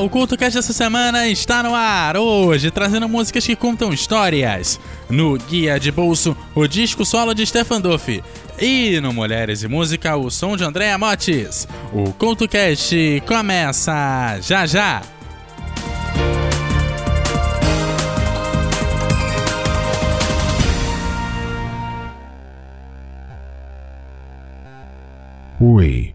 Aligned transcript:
O 0.00 0.08
CultoCast 0.08 0.56
dessa 0.56 0.72
semana 0.72 1.26
está 1.26 1.60
no 1.60 1.74
ar, 1.74 2.16
hoje 2.16 2.70
trazendo 2.70 3.08
músicas 3.08 3.44
que 3.44 3.56
contam 3.56 3.92
histórias. 3.92 4.78
No 5.10 5.36
Guia 5.36 5.78
de 5.80 5.90
Bolso, 5.90 6.36
o 6.54 6.68
disco 6.68 7.04
solo 7.04 7.34
de 7.34 7.44
Stefan 7.44 7.80
Duff. 7.80 8.22
E 8.60 9.00
no 9.00 9.12
Mulheres 9.12 9.64
e 9.64 9.68
Música, 9.68 10.16
o 10.16 10.30
som 10.30 10.56
de 10.56 10.62
Andréa 10.62 10.96
Motes. 10.96 11.66
O 11.92 12.12
CultoCast 12.12 13.24
começa 13.26 14.38
já 14.40 14.66
já! 14.66 15.02
Oi, 25.60 26.14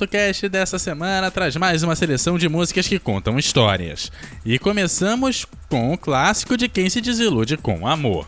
O 0.00 0.08
CoutoCast 0.08 0.48
dessa 0.48 0.78
semana 0.78 1.30
traz 1.30 1.54
mais 1.56 1.82
uma 1.82 1.94
seleção 1.94 2.38
de 2.38 2.48
músicas 2.48 2.88
que 2.88 2.98
contam 2.98 3.38
histórias. 3.38 4.10
E 4.46 4.58
começamos 4.58 5.44
com 5.68 5.92
o 5.92 5.98
clássico 5.98 6.56
de 6.56 6.70
Quem 6.70 6.88
se 6.88 7.02
desilude 7.02 7.58
com 7.58 7.86
amor. 7.86 8.26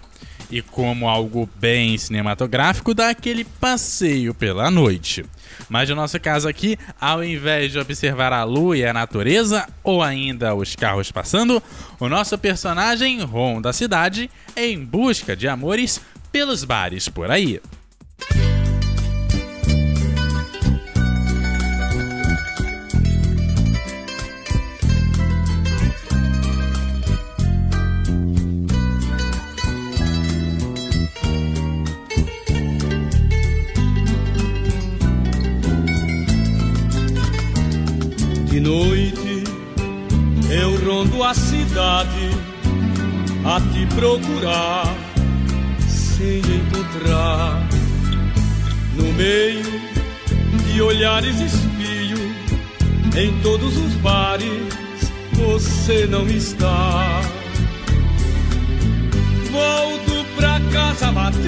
E 0.50 0.60
como 0.60 1.08
algo 1.08 1.48
bem 1.58 1.96
cinematográfico, 1.96 2.92
dá 2.92 3.08
aquele 3.08 3.42
passeio 3.44 4.34
pela 4.34 4.70
noite. 4.70 5.24
Mas 5.66 5.88
no 5.88 5.96
nosso 5.96 6.20
caso 6.20 6.46
aqui, 6.46 6.76
ao 7.00 7.24
invés 7.24 7.72
de 7.72 7.78
observar 7.78 8.34
a 8.34 8.44
lua 8.44 8.76
e 8.76 8.84
a 8.84 8.92
natureza, 8.92 9.66
ou 9.82 10.02
ainda 10.02 10.54
os 10.54 10.76
carros 10.76 11.10
passando, 11.10 11.62
o 11.98 12.06
nosso 12.06 12.36
personagem 12.36 13.22
ronda 13.22 13.70
a 13.70 13.72
cidade 13.72 14.30
em 14.54 14.84
busca 14.84 15.34
de 15.34 15.48
amores 15.48 16.02
pelos 16.30 16.64
bares 16.64 17.08
por 17.08 17.30
aí. 17.30 17.62
De 38.52 38.60
noite 38.60 39.44
eu 40.50 40.76
rondo 40.84 41.24
a 41.24 41.32
cidade 41.32 42.28
a 43.46 43.58
te 43.58 43.86
procurar 43.94 44.94
sem 45.88 46.40
encontrar. 46.40 47.66
No 48.94 49.10
meio 49.14 49.64
de 50.66 50.82
olhares 50.82 51.40
espio, 51.40 52.18
em 53.16 53.40
todos 53.40 53.74
os 53.78 53.94
bares 53.94 54.68
você 55.32 56.06
não 56.06 56.28
está. 56.28 57.22
Volto 59.50 60.26
pra 60.36 60.60
casa 60.70 61.10
batido, 61.10 61.42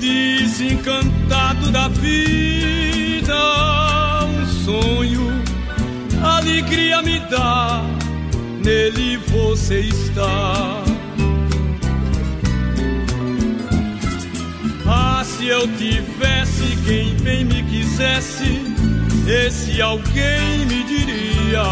desencantado 0.00 1.70
da 1.70 1.86
vida 1.86 3.79
sonho, 4.70 5.42
alegria 6.22 7.02
me 7.02 7.18
dá, 7.28 7.82
nele 8.64 9.16
você 9.16 9.80
está. 9.80 10.82
Ah, 14.86 15.22
se 15.24 15.48
eu 15.48 15.66
tivesse 15.76 16.76
quem 16.84 17.14
bem 17.16 17.44
me 17.44 17.62
quisesse, 17.64 18.62
esse 19.26 19.82
alguém 19.82 20.66
me 20.66 20.84
diria: 20.84 21.64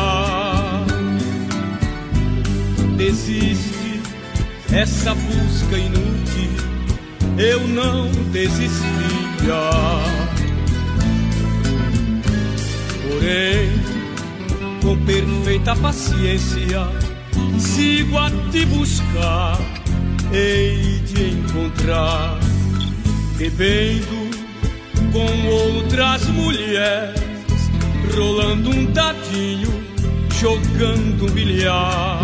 Desiste, 2.97 4.01
essa 4.73 5.15
busca 5.15 5.77
inútil, 5.77 6.51
eu 7.39 7.61
não 7.69 8.11
desistia. 8.33 8.99
Porém, 13.09 13.71
com 14.83 14.97
perfeita 15.07 15.75
paciência, 15.77 16.87
sigo 17.59 18.19
a 18.19 18.31
te 18.51 18.67
buscar, 18.67 19.59
hei 20.31 21.01
de 21.07 21.31
encontrar, 21.31 22.39
bebendo 23.39 24.29
com 25.11 25.49
outras 25.49 26.27
mulheres, 26.27 27.19
rolando 28.15 28.69
um 28.71 28.85
dadinho, 28.93 29.73
jogando 30.39 31.25
um 31.25 31.31
bilhar. 31.31 32.21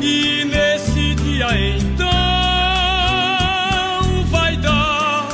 E 0.00 0.44
nesse 0.44 1.16
dia 1.16 1.48
então 1.76 2.06
vai 4.30 4.56
dar 4.58 5.28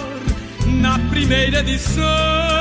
na 0.81 0.99
primeira 1.11 1.61
edição 1.61 2.52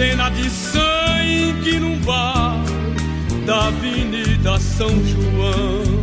cena 0.00 0.30
de 0.30 0.48
sangue 0.48 1.78
num 1.78 1.98
bar 1.98 2.56
da 3.44 3.66
Avenida 3.66 4.58
São 4.58 4.88
João. 4.88 5.99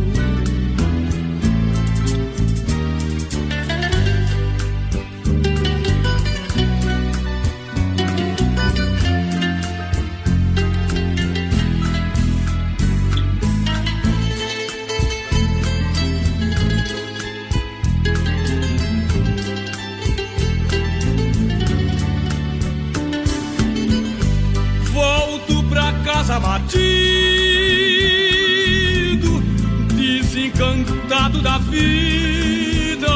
Desencantado 30.48 31.42
da 31.42 31.58
vida, 31.58 33.08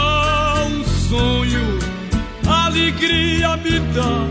um 0.66 0.84
sonho, 1.08 1.78
alegria 2.46 3.56
me 3.56 3.80
dá, 3.94 4.26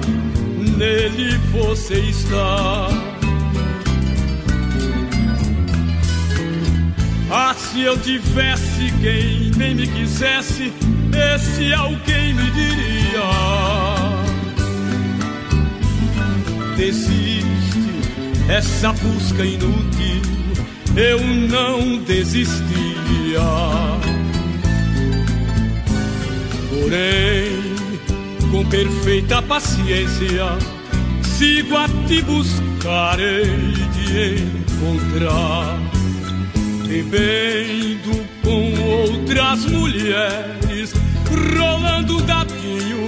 nele 0.77 1.37
você 1.51 1.95
está. 1.95 2.87
Ah, 7.33 7.55
se 7.55 7.81
eu 7.81 7.97
tivesse 7.97 8.91
quem 9.01 9.51
nem 9.55 9.73
me 9.73 9.87
quisesse, 9.87 10.71
esse 11.35 11.73
alguém 11.73 12.33
me 12.33 12.51
diria: 12.51 13.21
Desiste 16.75 17.51
essa 18.49 18.91
busca 18.91 19.45
inútil, 19.45 20.21
eu 20.95 21.19
não 21.25 22.03
desistia. 23.31 23.39
Porém, 26.69 27.61
com 28.51 28.65
perfeita 28.65 29.41
paciência, 29.41 30.57
sigo 31.23 31.77
a 31.77 31.87
te 32.07 32.21
buscar 32.21 33.17
e 33.19 33.43
de 33.95 34.43
encontrar. 34.43 35.79
bebendo 36.87 38.11
com 38.43 38.73
outras 38.81 39.65
mulheres, 39.65 40.93
rolando 41.57 42.21
gatinho, 42.25 43.07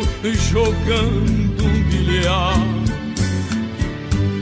jogando 0.49 1.65
um 1.65 1.83
bilhar. 1.89 2.57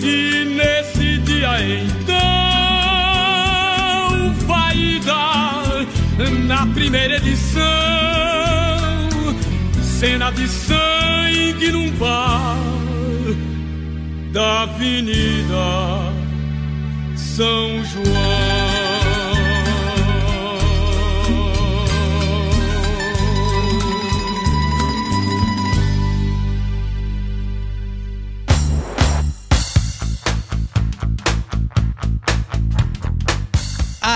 E 0.03 0.45
nesse 0.45 1.17
dia 1.19 1.59
então 1.59 2.21
vai 4.45 4.99
dar 5.05 5.60
na 6.29 6.65
primeira 6.68 7.18
edição 7.18 7.62
cena 10.00 10.31
de 10.31 10.47
sangue 10.47 11.71
num 11.71 11.91
bar 11.91 12.57
da 14.31 14.63
Avenida 14.63 16.13
São 17.15 17.83
João. 17.85 18.60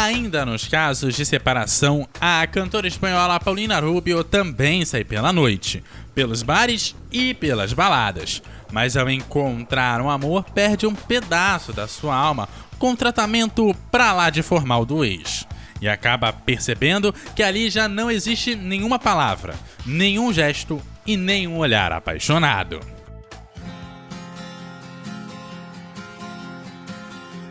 Ainda 0.06 0.46
nos 0.46 0.68
casos 0.68 1.16
de 1.16 1.26
separação, 1.26 2.08
a 2.22 2.46
cantora 2.46 2.88
espanhola 2.88 3.40
Paulina 3.40 3.80
Rubio 3.80 4.24
também 4.24 4.86
sai 4.86 5.04
pela 5.04 5.34
noite, 5.34 5.84
pelos 6.14 6.44
bares 6.44 6.96
e 7.12 7.34
pelas 7.34 7.74
baladas. 7.74 8.40
Mas 8.72 8.96
ao 8.96 9.10
encontrar 9.10 10.00
um 10.02 10.10
amor, 10.12 10.44
perde 10.52 10.86
um 10.86 10.94
pedaço 10.94 11.74
da 11.74 11.88
sua 11.88 12.16
alma 12.16 12.48
com 12.78 12.96
tratamento 12.96 13.76
pra 13.90 14.14
lá 14.14 14.30
de 14.30 14.44
formal 14.44 14.86
do 14.86 15.04
ex. 15.04 15.48
E 15.82 15.90
acaba 15.90 16.32
percebendo 16.32 17.12
que 17.36 17.42
ali 17.42 17.68
já 17.72 17.88
não 17.88 18.12
existe 18.12 18.54
nenhuma 18.54 19.00
palavra, 19.00 19.56
nenhum 19.88 20.32
gesto 20.32 20.80
e 21.04 21.18
nenhum 21.18 21.58
olhar 21.58 21.92
apaixonado. 21.92 22.80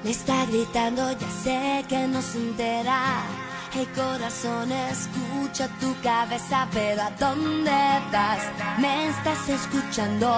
Me 0.05 0.11
está 0.11 0.45
gritando, 0.45 1.11
ya 1.13 1.31
sé 1.43 1.85
que 1.89 2.07
no 2.07 2.21
se 2.21 2.37
entera. 2.37 3.23
El 3.75 3.89
corazón 3.89 4.71
escucha 4.71 5.67
tu 5.81 5.97
cabeza, 6.03 6.69
pero 6.75 7.01
¿a 7.01 7.11
dónde 7.13 7.71
vas? 8.13 8.43
Me 8.79 9.09
estás 9.09 9.49
escuchando. 9.49 10.31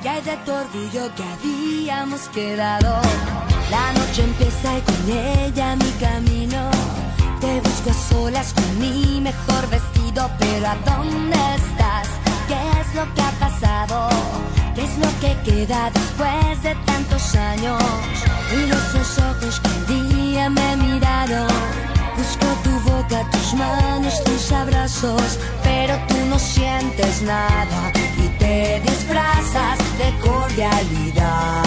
Que 0.00 0.08
hay 0.10 0.22
de 0.22 0.36
tu 0.44 0.52
orgullo 0.52 1.12
que 1.16 1.24
habíamos 1.24 2.28
quedado. 2.28 3.00
La 3.68 3.92
noche 3.94 4.22
empieza 4.22 4.78
y 4.78 4.82
con 4.82 5.10
ella 5.10 5.74
mi 5.74 5.90
camino. 5.98 6.70
Te 7.40 7.60
busco 7.62 7.90
a 7.90 7.94
solas 7.94 8.52
con 8.52 8.78
mi 8.78 9.20
mejor 9.20 9.68
vestido, 9.70 10.30
pero 10.38 10.68
¿a 10.68 10.76
dónde 10.76 11.36
estás? 11.56 12.08
¿Qué 12.46 12.80
es 12.80 12.94
lo 12.94 13.12
que 13.12 13.22
ha 13.22 13.32
pasado? 13.40 14.08
¿Qué 14.74 14.82
es 14.82 14.98
lo 14.98 15.08
que 15.20 15.36
queda 15.48 15.90
después 15.90 16.62
de 16.62 16.74
tantos 16.86 17.34
años? 17.36 17.82
Y 18.52 18.66
los 18.66 19.18
ojos 19.18 19.60
que 19.60 19.68
un 19.68 19.86
día 19.86 20.50
me 20.50 20.76
miraron. 20.76 21.48
Busco 22.16 22.46
tu 22.62 22.70
boca, 22.90 23.28
tus 23.30 23.54
manos, 23.54 24.22
tus 24.24 24.52
abrazos, 24.52 25.38
pero 25.62 25.94
tú 26.08 26.16
no 26.28 26.38
sientes 26.38 27.22
nada 27.22 27.92
y 28.16 28.28
te 28.38 28.80
disfrazas 28.80 29.78
de 29.98 30.12
cordialidad. 30.20 31.62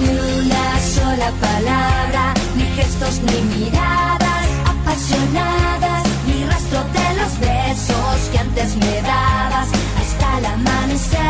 Ni 0.00 0.08
una 0.40 0.80
sola 0.80 1.30
palabra, 1.40 2.34
ni 2.56 2.64
gestos, 2.76 3.20
ni 3.22 3.40
miradas 3.56 4.46
apasionadas, 4.72 6.01
rastro 6.48 6.80
de 6.98 7.14
los 7.20 7.32
besos 7.40 8.30
que 8.30 8.38
antes 8.38 8.76
me 8.76 9.02
dabas 9.02 9.68
hasta 10.00 10.38
el 10.38 10.46
amanecer. 10.46 11.20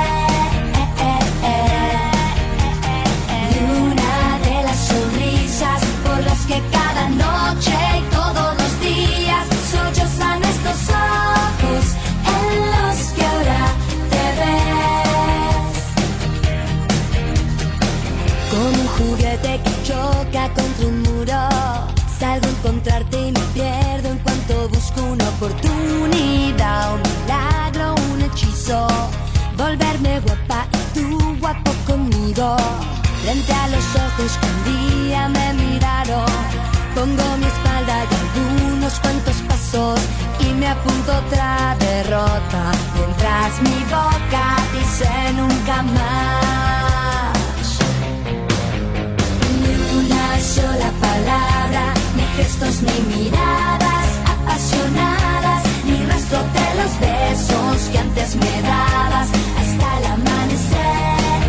Ni 3.50 3.59
una 3.88 4.14
de 4.47 4.56
las 4.67 4.79
sonrisas 4.91 5.81
por 6.05 6.19
las 6.25 6.41
que 6.47 6.59
cada 6.70 7.09
noche 7.09 7.76
y 7.99 8.03
todos 8.14 8.50
los 8.61 8.73
días 8.81 9.44
sollozan 9.73 10.43
estos 10.43 10.81
ojos 10.91 11.85
en 12.37 12.55
los 12.75 12.97
que 13.14 13.23
ahora 13.25 13.64
te 14.12 14.25
ves. 14.41 15.75
Como 18.50 18.67
un 18.82 18.88
juguete 18.97 19.53
que 19.64 19.73
choca 19.88 20.44
contra 20.55 20.87
un 20.87 20.97
muro. 21.03 21.43
Salgo 22.19 22.47
a 22.47 22.50
encontrarte 22.50 23.17
y 23.29 23.32
me 23.32 23.41
pierdo 23.55 23.81
oportunidad, 25.42 26.94
un 26.94 27.02
milagro, 27.02 27.94
un 28.12 28.22
hechizo. 28.22 28.86
Volverme 29.56 30.20
guapa 30.20 30.66
y 30.72 30.98
tú 30.98 31.36
guapo 31.40 31.72
conmigo. 31.86 32.56
Frente 33.22 33.52
a 33.52 33.68
los 33.68 33.84
ojos 34.06 34.38
que 34.38 34.46
un 34.46 34.60
día 34.72 35.28
me 35.28 35.52
miraron. 35.54 36.30
Pongo 36.94 37.36
mi 37.38 37.46
espalda 37.46 38.04
y 38.10 38.14
algunos 38.22 39.00
cuantos 39.00 39.36
pasos 39.48 40.00
y 40.40 40.52
me 40.54 40.68
apunto 40.68 41.12
otra 41.26 41.76
derrota. 41.78 42.62
Mientras 42.94 43.62
mi 43.62 43.78
boca 43.84 44.44
dice 44.72 45.10
nunca 45.36 45.82
más. 45.82 47.32
Ni 49.60 49.72
una 49.98 50.40
sola 50.40 50.90
palabra, 51.00 51.94
ni 52.16 52.22
gestos 52.36 52.82
ni 52.82 53.16
miradas 53.16 53.81
apasionadas, 54.42 55.62
ni 55.84 56.04
rastro 56.06 56.38
de 56.38 56.68
los 56.80 56.92
besos 57.00 57.88
que 57.90 57.98
antes 57.98 58.36
me 58.36 58.62
dabas 58.62 59.28
hasta 59.60 59.98
el 59.98 60.04
amanecer. 60.16 61.40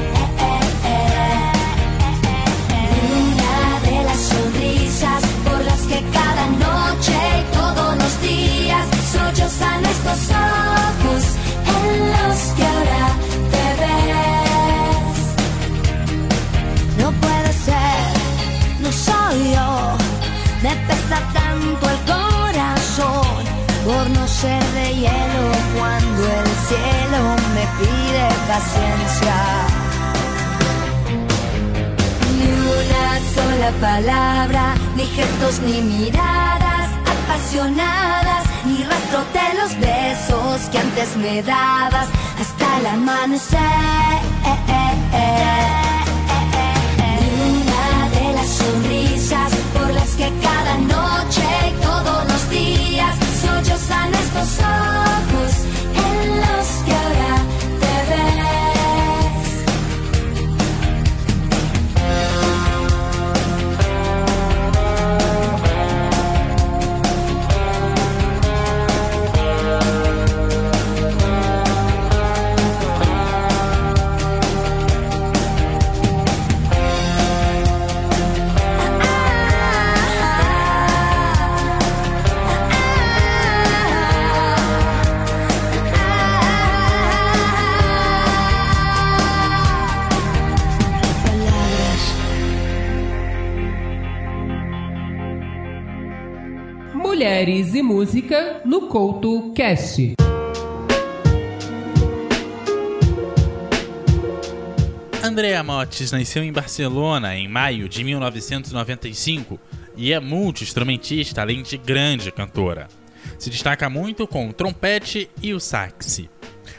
Ni 2.91 3.11
una 3.31 3.79
de 3.89 4.03
las 4.03 4.19
sonrisas 4.19 5.23
por 5.45 5.59
las 5.65 5.81
que 5.81 6.03
cada 6.11 6.45
noche 6.47 7.17
y 7.39 7.53
todos 7.53 7.97
los 7.97 8.21
días 8.21 8.85
sollozan 9.11 9.85
estos 9.85 10.19
ojos 10.29 11.23
en 11.85 12.11
los 12.11 12.37
que 12.57 12.72
ser 24.43 24.65
de 24.79 24.87
hielo 25.01 25.45
cuando 25.77 26.21
el 26.39 26.49
cielo 26.67 27.21
me 27.55 27.65
pide 27.79 28.25
paciencia. 28.51 29.35
Ni 32.37 32.49
una 32.79 33.05
sola 33.35 33.69
palabra, 33.87 34.63
ni 34.97 35.05
gestos 35.05 35.61
ni 35.67 35.81
miradas 35.81 36.87
apasionadas, 37.13 38.43
ni 38.65 38.83
rastro 38.83 39.21
de 39.37 39.47
los 39.59 39.71
besos 39.89 40.55
que 40.71 40.77
antes 40.77 41.15
me 41.15 41.41
dabas 41.41 42.07
hasta 42.41 42.65
el 42.79 42.87
amanecer. 42.87 43.93
passar. 54.43 55.22
Mulheres 97.13 97.75
e 97.75 97.83
Música 97.83 98.63
no 98.65 98.87
Couto 98.87 99.53
Cast. 99.53 100.15
Andrea 105.23 105.61
Motes 105.61 106.11
nasceu 106.11 106.43
em 106.43 106.51
Barcelona 106.51 107.35
em 107.35 107.47
maio 107.47 107.87
de 107.87 108.03
1995 108.03 109.59
e 109.95 110.11
é 110.11 110.19
multi-instrumentista, 110.19 111.41
além 111.41 111.61
de 111.61 111.77
grande 111.77 112.31
cantora. 112.31 112.87
Se 113.37 113.51
destaca 113.51 113.87
muito 113.91 114.25
com 114.25 114.49
o 114.49 114.53
trompete 114.53 115.29
e 115.39 115.53
o 115.53 115.59
sax. 115.59 116.23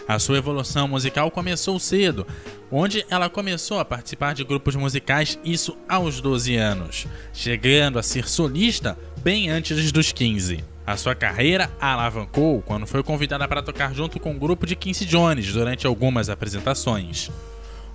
A 0.09 0.19
sua 0.19 0.39
evolução 0.39 0.89
musical 0.89 1.31
começou 1.31 1.79
cedo, 1.79 2.27
onde 2.73 3.07
ela 3.09 3.31
começou 3.31 3.79
a 3.79 3.85
participar 3.85 4.35
de 4.35 4.43
grupos 4.43 4.75
musicais, 4.75 5.39
isso 5.45 5.77
aos 5.89 6.21
12 6.21 6.57
anos, 6.57 7.07
chegando 7.33 8.01
a 8.01 8.03
ser 8.03 8.29
solista 8.29 8.99
bem 9.25 9.49
antes 9.49 9.91
dos 9.91 10.13
15. 10.13 10.63
A 10.87 10.99
sua 10.99 11.15
carreira 11.15 11.71
alavancou 11.81 12.61
quando 12.61 12.87
foi 12.87 13.03
convidada 13.03 13.49
para 13.49 13.63
tocar 13.63 13.95
junto 13.95 14.21
com 14.21 14.29
o 14.29 14.35
um 14.35 14.39
grupo 14.39 14.67
de 14.67 14.77
Quincy 14.77 15.07
Jones 15.07 15.51
durante 15.51 15.87
algumas 15.87 16.29
apresentações. 16.29 17.31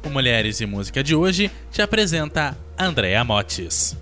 O 0.03 0.09
Mulheres 0.09 0.59
e 0.59 0.65
Música 0.65 1.03
de 1.03 1.15
hoje 1.15 1.51
te 1.71 1.83
apresenta 1.83 2.57
Andrea 2.75 3.23
Motes. 3.23 3.95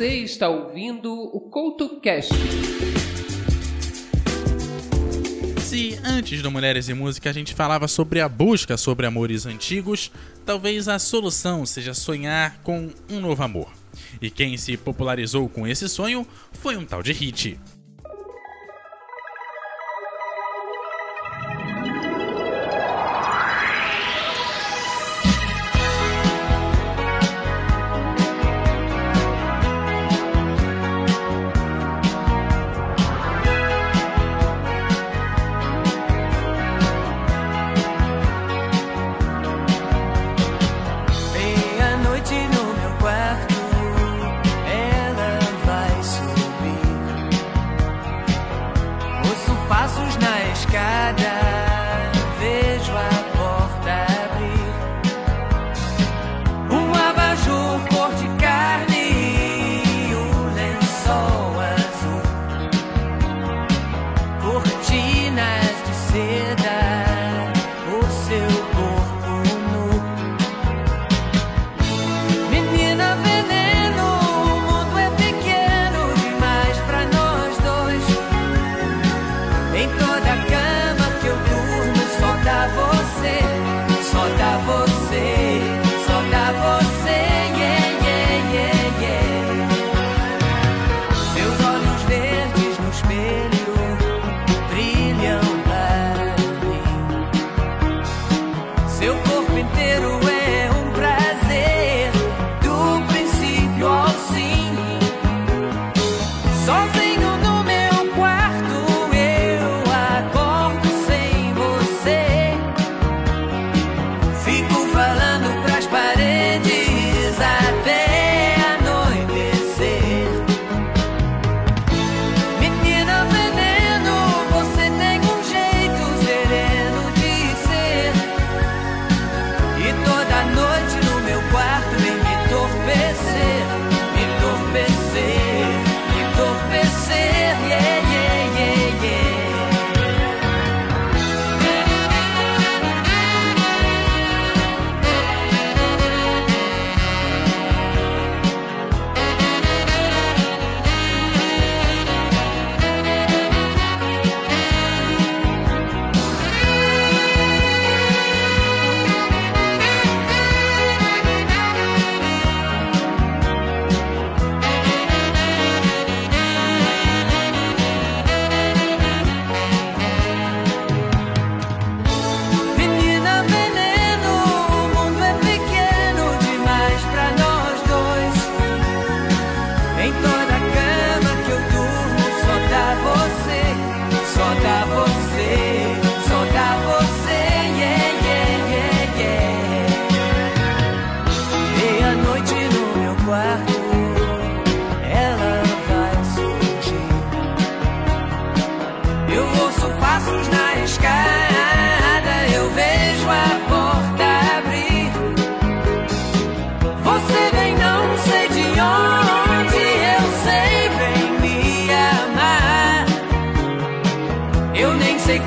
Você 0.00 0.20
está 0.20 0.48
ouvindo 0.48 1.12
o 1.12 1.40
CoutoCast. 1.40 2.32
Se 5.60 6.00
antes 6.02 6.40
do 6.40 6.50
Mulheres 6.50 6.88
e 6.88 6.94
Música 6.94 7.28
a 7.28 7.32
gente 7.34 7.52
falava 7.52 7.86
sobre 7.86 8.18
a 8.18 8.26
busca 8.26 8.78
sobre 8.78 9.04
amores 9.04 9.44
antigos, 9.44 10.10
talvez 10.46 10.88
a 10.88 10.98
solução 10.98 11.66
seja 11.66 11.92
sonhar 11.92 12.62
com 12.62 12.88
um 13.10 13.20
novo 13.20 13.42
amor. 13.42 13.68
E 14.22 14.30
quem 14.30 14.56
se 14.56 14.74
popularizou 14.78 15.50
com 15.50 15.66
esse 15.66 15.86
sonho 15.86 16.26
foi 16.50 16.78
um 16.78 16.86
tal 16.86 17.02
de 17.02 17.12
Hit. 17.12 17.60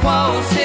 Whoa. 0.04 0.63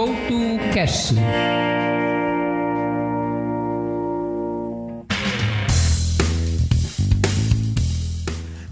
No 0.00 0.06
Couto 0.06 0.72
Cash. 0.72 1.12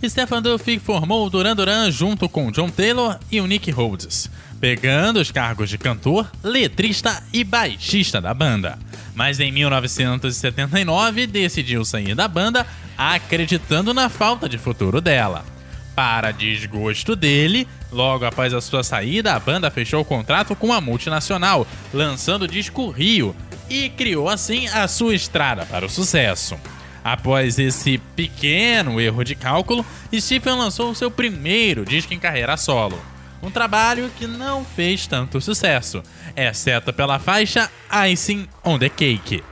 Stefan 0.07 0.41
Duffy 0.41 0.79
formou 0.79 1.27
o 1.27 1.31
Duran 1.31 1.55
Duran 1.55 1.91
junto 1.91 2.29
com 2.29 2.51
John 2.51 2.71
Taylor 2.71 3.19
e 3.31 3.41
o 3.41 3.47
Nick 3.47 3.71
Rhodes, 3.71 4.31
pegando 4.59 5.21
os 5.21 5.31
cargos 5.31 5.69
de 5.69 5.77
cantor, 5.77 6.31
letrista 6.43 7.23
e 7.33 7.45
baixista 7.45 8.21
da 8.21 8.33
banda. 8.33 8.79
Mas 9.15 9.39
em 9.39 9.53
1979 9.53 11.27
decidiu 11.27 11.85
sair 11.85 12.15
da 12.15 12.27
banda, 12.27 12.67
acreditando 12.97 13.93
na 13.93 14.09
falta 14.09 14.49
de 14.49 14.57
futuro 14.57 15.01
dela. 15.01 15.58
Para 15.99 16.31
desgosto 16.31 17.17
dele, 17.17 17.67
logo 17.91 18.25
após 18.25 18.55
a 18.55 18.61
sua 18.61 18.85
saída, 18.85 19.35
a 19.35 19.41
banda 19.41 19.69
fechou 19.69 20.01
o 20.01 20.05
contrato 20.05 20.55
com 20.55 20.73
a 20.73 20.81
multinacional, 20.81 21.67
lançando 21.93 22.43
o 22.43 22.47
disco 22.47 22.89
Rio, 22.89 23.35
e 23.69 23.89
criou 23.89 24.29
assim 24.29 24.69
a 24.69 24.87
sua 24.87 25.17
estrada 25.17 25.67
para 25.67 25.85
o 25.85 25.91
sucesso. 25.91 26.57
Após 27.03 27.59
esse 27.59 27.99
pequeno 28.15 29.01
erro 29.01 29.25
de 29.25 29.35
cálculo, 29.35 29.85
Stephen 30.15 30.55
lançou 30.55 30.93
o 30.93 30.95
seu 30.95 31.11
primeiro 31.11 31.85
disco 31.85 32.15
em 32.15 32.19
carreira 32.21 32.57
solo. 32.57 33.03
Um 33.43 33.51
trabalho 33.51 34.09
que 34.17 34.29
não 34.29 34.65
fez 34.65 35.05
tanto 35.05 35.41
sucesso, 35.41 36.01
exceto 36.37 36.93
pela 36.93 37.19
faixa 37.19 37.69
Icing 38.09 38.49
on 38.65 38.79
the 38.79 38.89
Cake. 38.89 39.43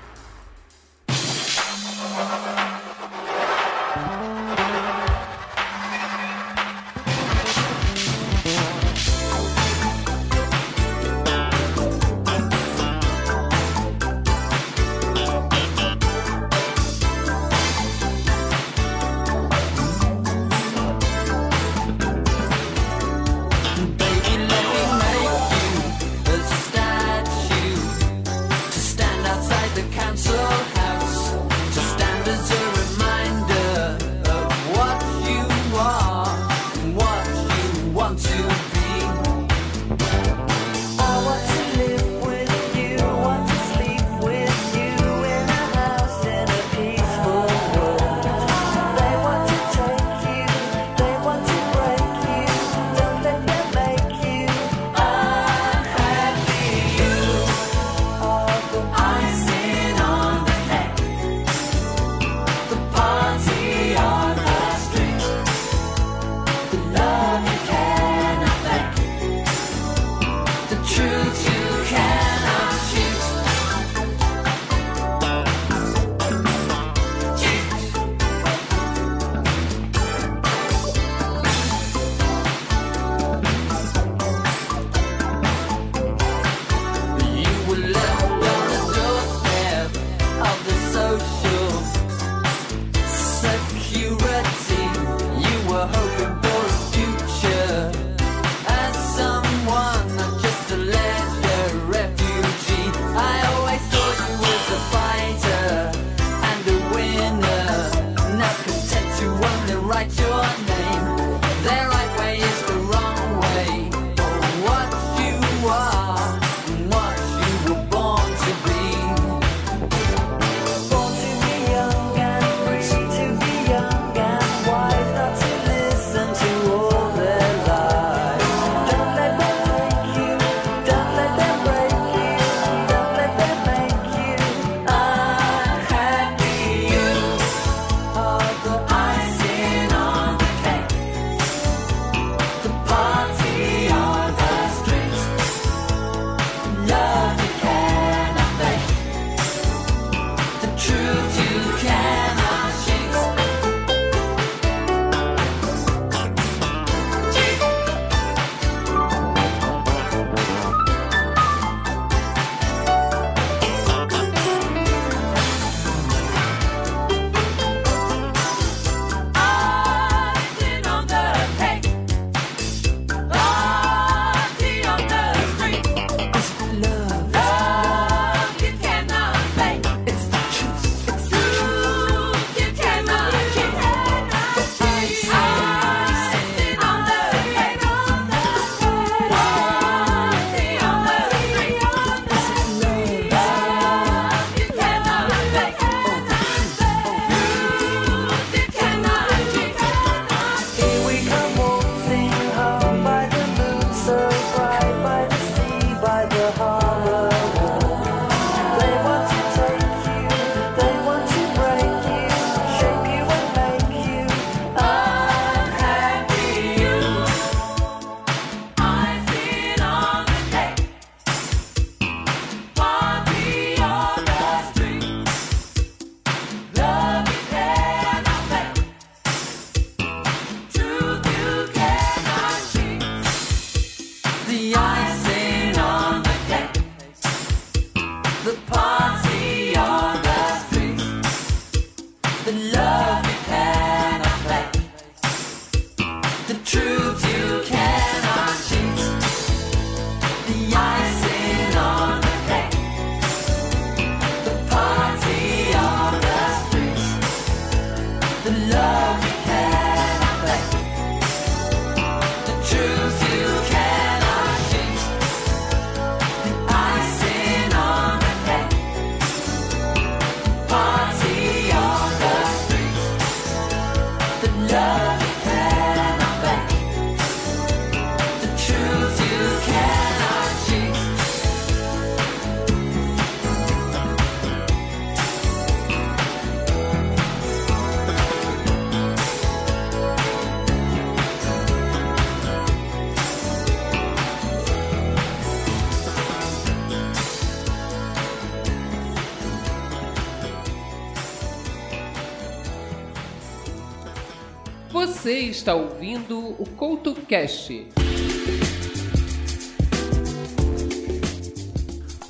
Está 305.67 305.75
ouvindo 305.75 306.39
o 306.39 306.65
CoutoCast. 306.77 307.89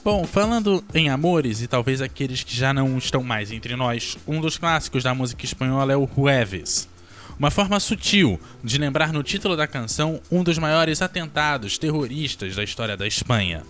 Bom, 0.03 0.25
falando 0.25 0.83
em 0.94 1.11
amores 1.11 1.61
e 1.61 1.66
talvez 1.66 2.01
aqueles 2.01 2.42
que 2.42 2.57
já 2.57 2.72
não 2.72 2.96
estão 2.96 3.22
mais 3.22 3.53
entre 3.53 3.77
nós, 3.77 4.16
um 4.27 4.40
dos 4.40 4.57
clássicos 4.57 5.03
da 5.03 5.14
música 5.14 5.44
espanhola 5.44 5.92
é 5.92 5.96
o 5.99 6.09
Jueves. 6.16 6.88
Uma 7.38 7.51
forma 7.51 7.79
sutil 7.79 8.40
de 8.64 8.79
lembrar 8.79 9.12
no 9.12 9.22
título 9.22 9.55
da 9.57 9.66
canção 9.66 10.22
um 10.31 10.42
dos 10.42 10.57
maiores 10.57 11.03
atentados 11.03 11.77
terroristas 11.77 12.57
da 12.57 12.64
história 12.64 12.96
da 12.96 13.07
Espanha. 13.07 13.62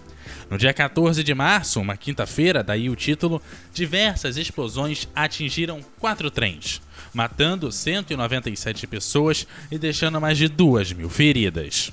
No 0.48 0.56
dia 0.56 0.72
14 0.72 1.24
de 1.24 1.34
março, 1.34 1.80
uma 1.80 1.96
quinta-feira, 1.96 2.62
daí 2.62 2.88
o 2.88 2.94
título, 2.94 3.42
diversas 3.74 4.36
explosões 4.36 5.08
atingiram 5.16 5.80
quatro 5.98 6.30
trens, 6.30 6.80
matando 7.12 7.72
197 7.72 8.86
pessoas 8.86 9.44
e 9.68 9.76
deixando 9.76 10.20
mais 10.20 10.38
de 10.38 10.46
2 10.46 10.92
mil 10.92 11.10
feridas. 11.10 11.92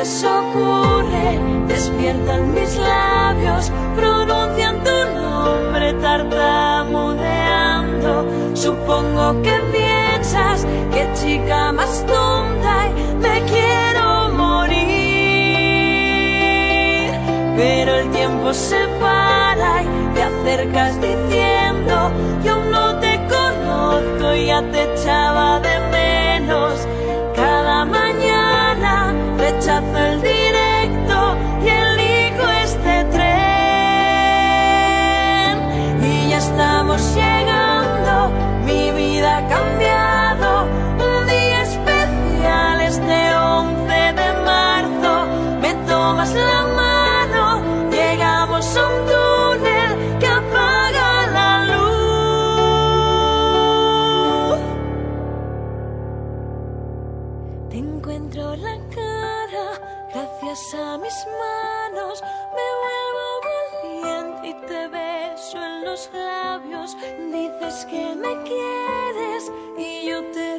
Entonces 0.00 0.24
ocurre, 0.24 1.38
despiertan 1.68 2.54
mis 2.54 2.74
labios, 2.76 3.70
pronuncian 3.94 4.82
tu 4.82 4.90
nombre 5.14 5.92
tartamudeando. 5.94 8.26
Supongo 8.54 9.42
que 9.42 9.60
piensas 9.72 10.66
que 10.90 11.06
chica 11.12 11.72
más 11.72 12.06
tonta 12.06 12.88
y 12.88 12.92
me 13.16 13.42
quiero 13.42 14.30
morir. 14.30 14.80
Pero 17.56 17.96
el 17.96 18.10
tiempo 18.10 18.54
se 18.54 18.88
para 18.98 19.82
y 19.82 19.86
te 20.14 20.22
acercas 20.22 20.98
diciendo, 20.98 22.10
yo 22.42 22.56
no 22.70 22.98
te 23.00 23.20
conozco, 23.28 24.34
ya 24.34 24.62
te 24.72 24.94
echaba 24.94 25.59
los 65.84 66.10
labios. 66.12 66.96
Dices 67.32 67.86
que 67.86 68.14
me 68.14 68.42
quieres 68.42 69.50
y 69.78 70.06
yo 70.06 70.24
te 70.32 70.49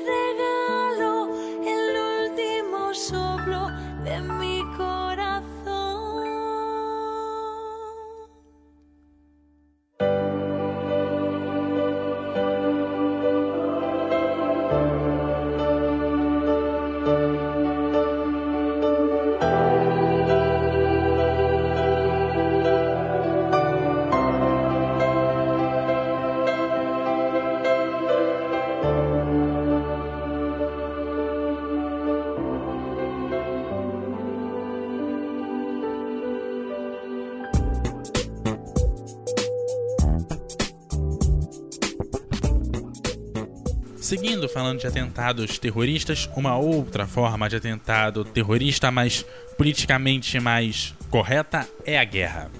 falando 44.51 44.79
de 44.79 44.87
atentados 44.87 45.57
terroristas, 45.57 46.29
uma 46.35 46.57
outra 46.57 47.07
forma 47.07 47.49
de 47.49 47.55
atentado 47.55 48.23
terrorista, 48.25 48.91
mas 48.91 49.25
politicamente 49.57 50.39
mais 50.39 50.93
correta, 51.09 51.67
é 51.85 51.97
a 51.97 52.03
guerra. 52.03 52.51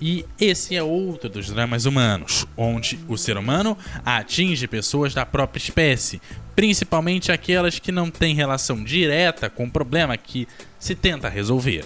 E 0.00 0.24
esse 0.40 0.76
é 0.76 0.82
outro 0.82 1.28
dos 1.28 1.48
dramas 1.48 1.84
humanos, 1.84 2.46
onde 2.56 2.98
o 3.08 3.16
ser 3.16 3.36
humano 3.36 3.76
atinge 4.04 4.66
pessoas 4.66 5.14
da 5.14 5.24
própria 5.24 5.58
espécie, 5.58 6.20
principalmente 6.54 7.32
aquelas 7.32 7.78
que 7.78 7.92
não 7.92 8.10
têm 8.10 8.34
relação 8.34 8.82
direta 8.82 9.48
com 9.48 9.64
o 9.64 9.70
problema 9.70 10.16
que 10.16 10.46
se 10.78 10.94
tenta 10.94 11.28
resolver. 11.28 11.84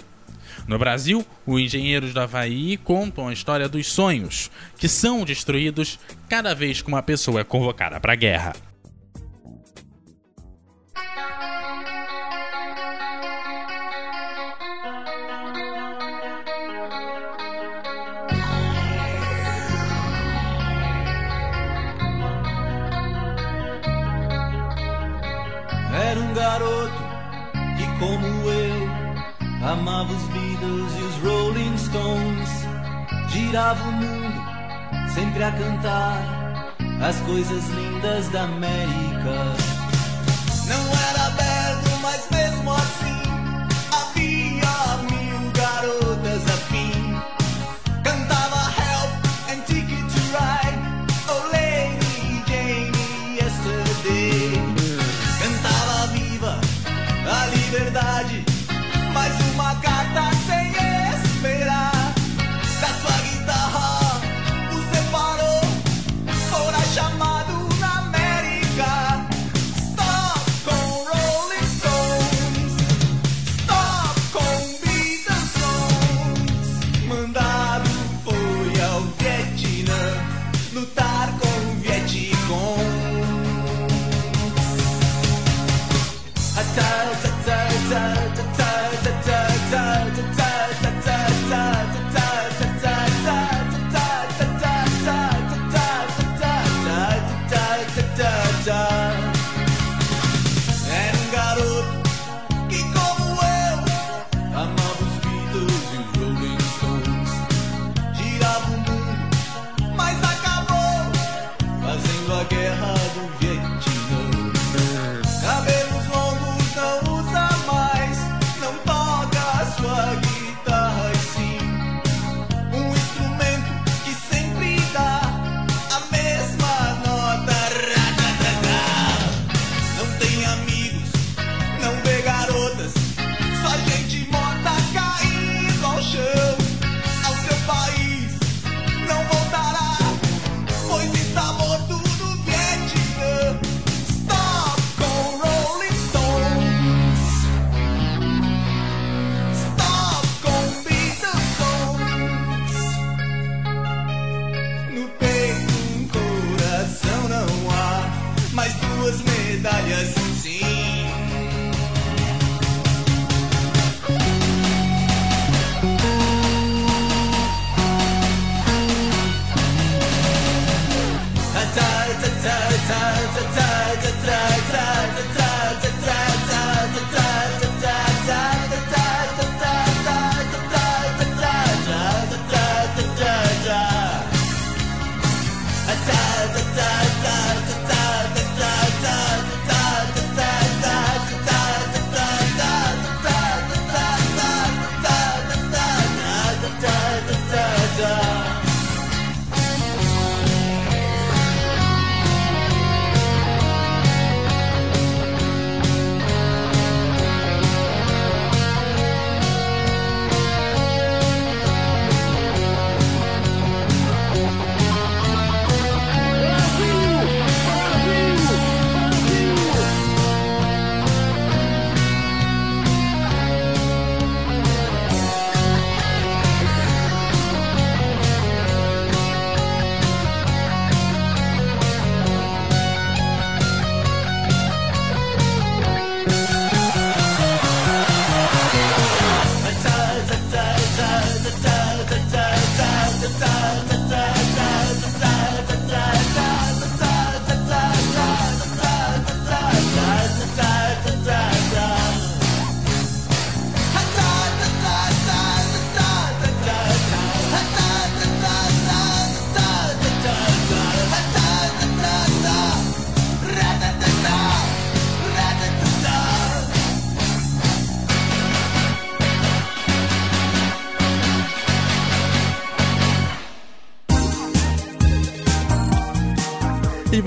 No 0.67 0.77
Brasil, 0.77 1.25
os 1.45 1.61
engenheiros 1.61 2.13
do 2.13 2.19
Havaí 2.19 2.77
contam 2.77 3.27
a 3.27 3.33
história 3.33 3.69
dos 3.69 3.87
sonhos, 3.87 4.51
que 4.77 4.87
são 4.87 5.23
destruídos 5.23 5.97
cada 6.27 6.53
vez 6.53 6.81
que 6.81 6.89
uma 6.89 7.01
pessoa 7.01 7.41
é 7.41 7.43
convocada 7.43 7.99
para 7.99 8.13
a 8.13 8.17
guerra. 8.17 8.68
Girava 33.49 33.81
o 33.81 33.91
mundo, 33.91 35.11
sempre 35.11 35.43
a 35.43 35.51
cantar 35.51 36.75
as 37.01 37.19
coisas 37.21 37.67
lindas 37.69 38.29
da 38.29 38.43
América. 38.43 39.55
Não 40.67 40.99
era 41.08 41.08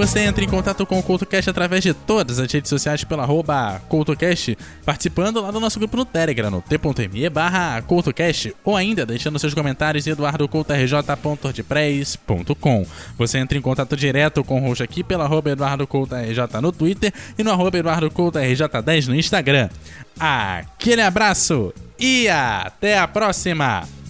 você 0.03 0.19
entra 0.19 0.43
em 0.43 0.49
contato 0.49 0.85
com 0.85 0.99
o 0.99 1.03
CoutoCast 1.03 1.49
através 1.49 1.81
de 1.81 1.95
todas 1.95 2.41
as 2.41 2.51
redes 2.51 2.69
sociais 2.69 3.05
pela 3.05 3.23
arroba 3.23 3.81
CoutoCast, 3.89 4.59
participando 4.85 5.41
lá 5.41 5.53
do 5.53 5.61
nosso 5.61 5.79
grupo 5.79 5.97
no 5.97 6.05
Telegram, 6.05 6.51
no 6.51 6.61
t.me 6.61 7.31
barra 7.31 7.81
CoutoCast, 7.83 8.53
ou 8.65 8.77
ainda 8.77 9.07
deixando 9.07 9.39
seus 9.39 9.55
comentários 9.55 10.05
em 10.05 10.11
eduardocoutorj.wordpress.com. 10.11 12.87
Você 13.17 13.39
entra 13.39 13.57
em 13.57 13.61
contato 13.61 13.97
direto 13.97 14.43
com 14.43 14.61
o 14.61 14.65
host 14.67 14.83
aqui 14.83 15.05
pela 15.05 15.23
arroba 15.23 15.51
EduardoCoutoRJ 15.51 16.61
no 16.61 16.73
Twitter 16.73 17.15
e 17.39 17.45
no 17.45 17.53
arroba 17.53 17.79
EduardoCoutoRJ10 17.79 19.07
no 19.07 19.15
Instagram. 19.15 19.69
Aquele 20.19 21.03
abraço 21.03 21.73
e 21.97 22.29
até 22.29 22.99
a 22.99 23.07
próxima! 23.07 24.02